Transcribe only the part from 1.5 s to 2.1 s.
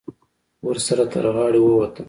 ووتم.